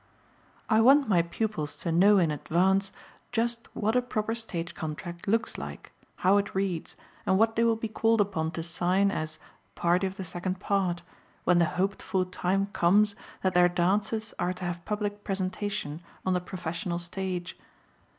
I 0.67 0.81
want 0.81 1.07
my 1.07 1.21
pupils 1.21 1.75
to 1.75 1.91
know 1.91 2.17
in 2.17 2.31
advance 2.31 2.91
just 3.31 3.67
what 3.75 3.95
a 3.95 4.01
proper 4.01 4.33
stage 4.33 4.73
contract 4.73 5.27
looks 5.27 5.59
like, 5.59 5.91
how 6.15 6.37
it 6.37 6.55
reads, 6.55 6.95
and 7.23 7.37
what 7.37 7.55
they 7.55 7.63
will 7.63 7.75
be 7.75 7.87
called 7.87 8.19
upon 8.19 8.49
to 8.53 8.63
sign 8.63 9.11
as 9.11 9.37
"party 9.75 10.07
of 10.07 10.17
the 10.17 10.23
second 10.23 10.59
part" 10.59 11.03
when 11.43 11.59
the 11.59 11.65
hoped 11.65 12.01
for 12.01 12.25
time 12.25 12.65
comes 12.73 13.13
that 13.43 13.53
their 13.53 13.69
dances 13.69 14.33
are 14.39 14.53
to 14.53 14.65
have 14.65 14.85
public 14.85 15.23
presentation 15.23 16.01
on 16.25 16.33
the 16.33 16.41
professional 16.41 16.97
stage. 16.97 17.55